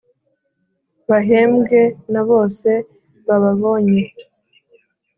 Bahembwe 1.09 1.79
na 2.11 2.21
bose 2.29 2.69
bababonye 3.27 4.03